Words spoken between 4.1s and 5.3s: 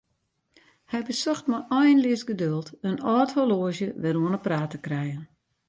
oan 'e praat te krijen.